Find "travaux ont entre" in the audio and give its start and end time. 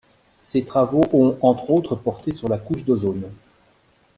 0.65-1.69